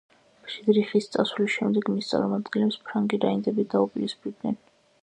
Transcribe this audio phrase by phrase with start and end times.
[0.45, 4.61] ფრიდრიხის წასვლის შემდეგ, მის წარმომადგენლებს ფრანგი რაინდები დაუპირისპირდნენ.